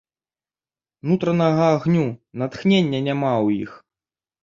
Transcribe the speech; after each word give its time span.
Нутранога 1.09 1.63
агню, 1.77 2.07
натхнення 2.43 2.99
няма 3.13 3.33
ў 3.45 3.65
іх. 3.69 3.81